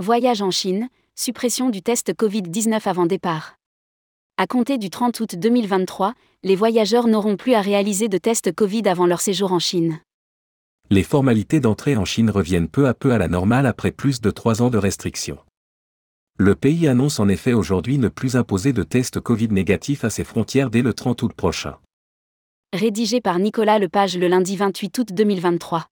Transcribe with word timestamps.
Voyage 0.00 0.40
en 0.40 0.50
Chine, 0.50 0.88
suppression 1.14 1.68
du 1.68 1.82
test 1.82 2.14
Covid-19 2.14 2.88
avant 2.88 3.04
départ. 3.04 3.56
À 4.38 4.46
compter 4.46 4.78
du 4.78 4.88
30 4.88 5.20
août 5.20 5.36
2023, 5.36 6.14
les 6.42 6.56
voyageurs 6.56 7.06
n'auront 7.06 7.36
plus 7.36 7.52
à 7.52 7.60
réaliser 7.60 8.08
de 8.08 8.16
test 8.16 8.50
Covid 8.54 8.88
avant 8.88 9.04
leur 9.04 9.20
séjour 9.20 9.52
en 9.52 9.58
Chine. 9.58 10.00
Les 10.88 11.02
formalités 11.02 11.60
d'entrée 11.60 11.98
en 11.98 12.06
Chine 12.06 12.30
reviennent 12.30 12.70
peu 12.70 12.88
à 12.88 12.94
peu 12.94 13.12
à 13.12 13.18
la 13.18 13.28
normale 13.28 13.66
après 13.66 13.90
plus 13.90 14.22
de 14.22 14.30
trois 14.30 14.62
ans 14.62 14.70
de 14.70 14.78
restrictions. 14.78 15.38
Le 16.38 16.54
pays 16.54 16.88
annonce 16.88 17.20
en 17.20 17.28
effet 17.28 17.52
aujourd'hui 17.52 17.98
ne 17.98 18.08
plus 18.08 18.36
imposer 18.36 18.72
de 18.72 18.82
test 18.82 19.20
Covid 19.20 19.48
négatif 19.48 20.04
à 20.04 20.08
ses 20.08 20.24
frontières 20.24 20.70
dès 20.70 20.80
le 20.80 20.94
30 20.94 21.22
août 21.24 21.34
prochain. 21.34 21.76
Rédigé 22.72 23.20
par 23.20 23.38
Nicolas 23.38 23.78
Lepage 23.78 24.16
le 24.16 24.28
lundi 24.28 24.56
28 24.56 24.96
août 24.96 25.08
2023. 25.12 25.88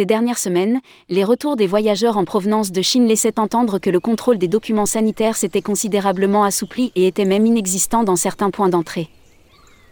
Ces 0.00 0.06
dernières 0.06 0.38
semaines, 0.38 0.80
les 1.10 1.24
retours 1.24 1.56
des 1.56 1.66
voyageurs 1.66 2.16
en 2.16 2.24
provenance 2.24 2.72
de 2.72 2.80
Chine 2.80 3.06
laissaient 3.06 3.38
entendre 3.38 3.78
que 3.78 3.90
le 3.90 4.00
contrôle 4.00 4.38
des 4.38 4.48
documents 4.48 4.86
sanitaires 4.86 5.36
s'était 5.36 5.60
considérablement 5.60 6.42
assoupli 6.42 6.90
et 6.96 7.06
était 7.06 7.26
même 7.26 7.44
inexistant 7.44 8.02
dans 8.02 8.16
certains 8.16 8.48
points 8.48 8.70
d'entrée. 8.70 9.10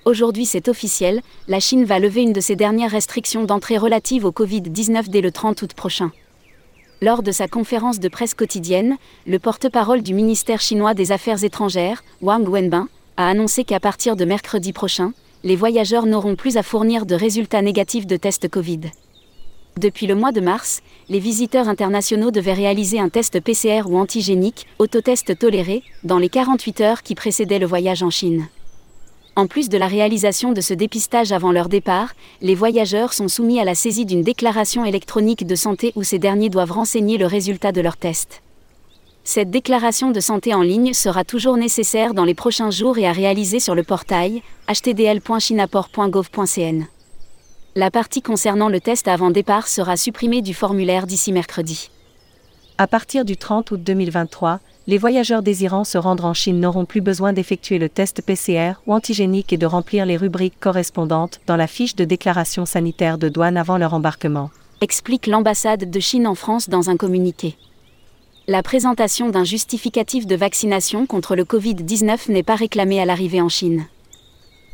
Aujourd'hui 0.06 0.46
c'est 0.46 0.68
officiel, 0.68 1.20
la 1.46 1.60
Chine 1.60 1.84
va 1.84 1.98
lever 1.98 2.22
une 2.22 2.32
de 2.32 2.40
ses 2.40 2.56
dernières 2.56 2.92
restrictions 2.92 3.44
d'entrée 3.44 3.76
relatives 3.76 4.24
au 4.24 4.30
Covid-19 4.30 5.10
dès 5.10 5.20
le 5.20 5.30
30 5.30 5.60
août 5.60 5.74
prochain. 5.74 6.10
Lors 7.02 7.22
de 7.22 7.30
sa 7.30 7.46
conférence 7.46 8.00
de 8.00 8.08
presse 8.08 8.32
quotidienne, 8.32 8.96
le 9.26 9.38
porte-parole 9.38 10.00
du 10.00 10.14
ministère 10.14 10.62
chinois 10.62 10.94
des 10.94 11.12
Affaires 11.12 11.44
étrangères, 11.44 12.02
Wang 12.22 12.48
Wenbin, 12.48 12.88
a 13.18 13.28
annoncé 13.28 13.62
qu'à 13.64 13.78
partir 13.78 14.16
de 14.16 14.24
mercredi 14.24 14.72
prochain, 14.72 15.12
les 15.44 15.54
voyageurs 15.54 16.06
n'auront 16.06 16.34
plus 16.34 16.56
à 16.56 16.62
fournir 16.62 17.04
de 17.04 17.14
résultats 17.14 17.60
négatifs 17.60 18.06
de 18.06 18.16
tests 18.16 18.48
Covid. 18.48 18.80
Depuis 19.78 20.06
le 20.08 20.16
mois 20.16 20.32
de 20.32 20.40
mars, 20.40 20.80
les 21.08 21.20
visiteurs 21.20 21.68
internationaux 21.68 22.32
devaient 22.32 22.52
réaliser 22.52 22.98
un 22.98 23.08
test 23.08 23.38
PCR 23.38 23.82
ou 23.86 23.96
antigénique, 23.96 24.66
autotest 24.80 25.38
toléré, 25.38 25.84
dans 26.02 26.18
les 26.18 26.28
48 26.28 26.80
heures 26.80 27.04
qui 27.04 27.14
précédaient 27.14 27.60
le 27.60 27.66
voyage 27.66 28.02
en 28.02 28.10
Chine. 28.10 28.48
En 29.36 29.46
plus 29.46 29.68
de 29.68 29.78
la 29.78 29.86
réalisation 29.86 30.50
de 30.50 30.60
ce 30.60 30.74
dépistage 30.74 31.30
avant 31.30 31.52
leur 31.52 31.68
départ, 31.68 32.14
les 32.42 32.56
voyageurs 32.56 33.12
sont 33.12 33.28
soumis 33.28 33.60
à 33.60 33.64
la 33.64 33.76
saisie 33.76 34.04
d'une 34.04 34.22
déclaration 34.22 34.84
électronique 34.84 35.46
de 35.46 35.54
santé 35.54 35.92
où 35.94 36.02
ces 36.02 36.18
derniers 36.18 36.50
doivent 36.50 36.72
renseigner 36.72 37.16
le 37.16 37.26
résultat 37.26 37.70
de 37.70 37.80
leur 37.80 37.96
test. 37.96 38.42
Cette 39.22 39.52
déclaration 39.52 40.10
de 40.10 40.18
santé 40.18 40.54
en 40.54 40.62
ligne 40.62 40.92
sera 40.92 41.22
toujours 41.22 41.56
nécessaire 41.56 42.14
dans 42.14 42.24
les 42.24 42.34
prochains 42.34 42.72
jours 42.72 42.98
et 42.98 43.06
à 43.06 43.12
réaliser 43.12 43.60
sur 43.60 43.76
le 43.76 43.84
portail 43.84 44.42
htdl.chinaport.gov.cn. 44.66 46.88
La 47.76 47.90
partie 47.90 48.22
concernant 48.22 48.68
le 48.68 48.80
test 48.80 49.08
avant 49.08 49.30
départ 49.30 49.68
sera 49.68 49.96
supprimée 49.96 50.42
du 50.42 50.54
formulaire 50.54 51.06
d'ici 51.06 51.32
mercredi. 51.32 51.90
À 52.78 52.86
partir 52.86 53.24
du 53.24 53.36
30 53.36 53.70
août 53.70 53.82
2023, 53.82 54.60
les 54.86 54.98
voyageurs 54.98 55.42
désirant 55.42 55.84
se 55.84 55.98
rendre 55.98 56.24
en 56.24 56.32
Chine 56.32 56.60
n'auront 56.60 56.86
plus 56.86 57.02
besoin 57.02 57.34
d'effectuer 57.34 57.78
le 57.78 57.90
test 57.90 58.22
PCR 58.22 58.72
ou 58.86 58.94
antigénique 58.94 59.52
et 59.52 59.58
de 59.58 59.66
remplir 59.66 60.06
les 60.06 60.16
rubriques 60.16 60.58
correspondantes 60.58 61.40
dans 61.46 61.56
la 61.56 61.66
fiche 61.66 61.94
de 61.94 62.04
déclaration 62.04 62.64
sanitaire 62.64 63.18
de 63.18 63.28
douane 63.28 63.58
avant 63.58 63.76
leur 63.76 63.92
embarquement. 63.92 64.50
Explique 64.80 65.26
l'ambassade 65.26 65.90
de 65.90 66.00
Chine 66.00 66.26
en 66.26 66.34
France 66.34 66.68
dans 66.70 66.88
un 66.88 66.96
communiqué. 66.96 67.56
La 68.46 68.62
présentation 68.62 69.28
d'un 69.28 69.44
justificatif 69.44 70.26
de 70.26 70.36
vaccination 70.36 71.04
contre 71.04 71.36
le 71.36 71.44
Covid-19 71.44 72.32
n'est 72.32 72.42
pas 72.42 72.54
réclamée 72.54 73.00
à 73.00 73.04
l'arrivée 73.04 73.42
en 73.42 73.50
Chine. 73.50 73.84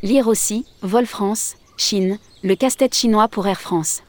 Lire 0.05 0.29
aussi, 0.29 0.65
Vol 0.83 1.07
France, 1.07 1.57
Chine, 1.77 2.19
le 2.45 2.55
casse-tête 2.55 2.95
chinois 2.95 3.27
pour 3.27 3.49
Air 3.49 3.61
France. 3.61 4.03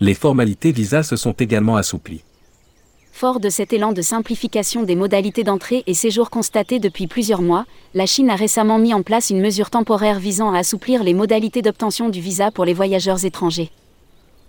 Les 0.00 0.12
formalités 0.12 0.70
visa 0.70 1.02
se 1.02 1.16
sont 1.16 1.32
également 1.32 1.76
assouplies. 1.76 2.22
Fort 3.10 3.40
de 3.40 3.48
cet 3.48 3.72
élan 3.72 3.92
de 3.92 4.02
simplification 4.02 4.82
des 4.82 4.96
modalités 4.96 5.44
d'entrée 5.44 5.82
et 5.86 5.94
séjour 5.94 6.28
constaté 6.28 6.80
depuis 6.80 7.06
plusieurs 7.06 7.40
mois, 7.40 7.64
la 7.94 8.04
Chine 8.04 8.28
a 8.28 8.36
récemment 8.36 8.78
mis 8.78 8.92
en 8.92 9.02
place 9.02 9.30
une 9.30 9.40
mesure 9.40 9.70
temporaire 9.70 10.18
visant 10.18 10.52
à 10.52 10.58
assouplir 10.58 11.04
les 11.04 11.14
modalités 11.14 11.62
d'obtention 11.62 12.10
du 12.10 12.20
visa 12.20 12.50
pour 12.50 12.66
les 12.66 12.74
voyageurs 12.74 13.24
étrangers. 13.24 13.70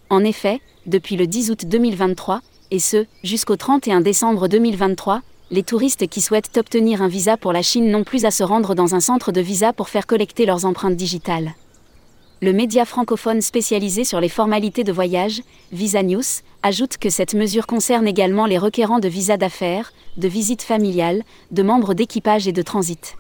En 0.10 0.24
effet, 0.24 0.60
depuis 0.88 1.16
le 1.16 1.28
10 1.28 1.52
août 1.52 1.66
2023, 1.66 2.42
et 2.72 2.80
ce, 2.80 3.06
jusqu'au 3.24 3.56
31 3.56 4.02
décembre 4.02 4.50
2023, 4.50 5.22
les 5.52 5.64
touristes 5.64 6.08
qui 6.08 6.20
souhaitent 6.20 6.58
obtenir 6.58 7.02
un 7.02 7.08
visa 7.08 7.38
pour 7.38 7.54
la 7.54 7.62
Chine 7.62 7.90
n'ont 7.90 8.04
plus 8.04 8.26
à 8.26 8.32
se 8.32 8.44
rendre 8.44 8.76
dans 8.76 8.94
un 8.94 9.00
centre 9.00 9.32
de 9.32 9.42
visa 9.42 9.72
pour 9.72 9.88
faire 9.88 10.08
collecter 10.08 10.46
leurs 10.46 10.66
empreintes 10.66 10.98
digitales 10.98 11.54
le 12.42 12.52
média 12.52 12.84
francophone 12.84 13.42
spécialisé 13.42 14.04
sur 14.04 14.20
les 14.20 14.30
formalités 14.30 14.84
de 14.84 14.92
voyage, 14.92 15.42
Visa 15.72 16.04
News, 16.04 16.22
ajoute 16.64 16.98
que 16.98 17.10
cette 17.10 17.34
mesure 17.34 17.66
concerne 17.66 18.08
également 18.08 18.46
les 18.46 18.58
requérants 18.58 19.00
de 19.00 19.08
visa 19.08 19.38
d'affaires, 19.38 19.94
de 20.18 20.28
visite 20.28 20.62
familiale, 20.62 21.24
de 21.52 21.64
membres 21.64 21.94
d'équipage 21.94 22.48
et 22.48 22.52
de 22.52 22.62
transit. 22.62 23.16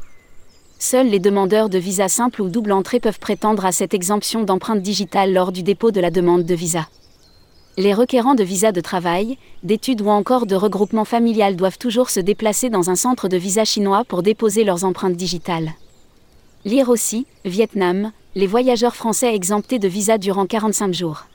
Seuls 0.79 1.07
les 1.07 1.19
demandeurs 1.19 1.69
de 1.69 1.77
visa 1.77 2.09
simple 2.09 2.41
ou 2.41 2.49
double 2.49 2.73
entrée 2.73 2.99
peuvent 2.99 3.19
prétendre 3.19 3.65
à 3.65 3.71
cette 3.71 3.93
exemption 3.93 4.43
d'empreinte 4.43 4.81
digitale 4.81 5.31
lors 5.31 5.53
du 5.53 5.63
dépôt 5.63 5.91
de 5.91 6.01
la 6.01 6.11
demande 6.11 6.43
de 6.43 6.55
visa. 6.55 6.87
Les 7.77 7.93
requérants 7.93 8.35
de 8.35 8.43
visa 8.43 8.73
de 8.73 8.81
travail, 8.81 9.37
d'études 9.63 10.01
ou 10.01 10.09
encore 10.09 10.45
de 10.45 10.55
regroupement 10.55 11.05
familial 11.05 11.55
doivent 11.55 11.77
toujours 11.77 12.09
se 12.09 12.19
déplacer 12.19 12.69
dans 12.69 12.89
un 12.89 12.95
centre 12.95 13.29
de 13.29 13.37
visa 13.37 13.63
chinois 13.63 14.03
pour 14.05 14.23
déposer 14.23 14.65
leurs 14.65 14.83
empreintes 14.83 15.15
digitales. 15.15 15.73
Lire 16.65 16.89
aussi, 16.89 17.27
Vietnam, 17.45 18.11
les 18.33 18.47
voyageurs 18.47 18.95
français 18.95 19.35
exemptés 19.35 19.77
de 19.77 19.87
visa 19.87 20.17
durant 20.17 20.47
45 20.47 20.95
jours. 20.95 21.27